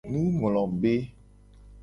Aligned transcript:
Nunglobe. 0.11 0.93